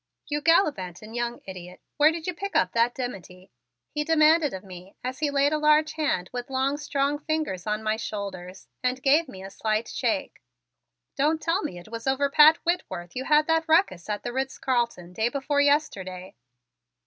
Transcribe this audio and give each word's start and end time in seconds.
"You 0.25 0.41
gallivanting 0.41 1.13
young 1.13 1.41
idiot, 1.45 1.79
where 1.97 2.09
did 2.11 2.25
you 2.25 2.33
pick 2.33 2.55
up 2.55 2.71
that 2.71 2.95
dimity?" 2.95 3.51
he 3.91 4.03
demanded 4.03 4.51
of 4.51 4.63
me 4.63 4.95
as 5.03 5.19
he 5.19 5.29
laid 5.29 5.53
a 5.53 5.59
large 5.59 5.93
hand 5.93 6.27
with 6.33 6.49
long 6.49 6.77
strong 6.77 7.19
fingers 7.19 7.67
on 7.67 7.83
my 7.83 7.97
shoulders 7.97 8.67
and 8.81 9.03
gave 9.03 9.27
me 9.27 9.43
a 9.43 9.51
slight 9.51 9.87
shake. 9.87 10.41
"Don't 11.15 11.39
tell 11.39 11.61
me 11.61 11.77
it 11.77 11.89
was 11.91 12.07
over 12.07 12.31
Pat 12.31 12.57
Whitworth 12.65 13.15
you 13.15 13.25
had 13.25 13.45
that 13.45 13.65
ruckus 13.67 14.09
at 14.09 14.23
the 14.23 14.33
Ritz 14.33 14.57
Carlton 14.57 15.13
day 15.13 15.29
before 15.29 15.61
yesterday!" 15.61 16.33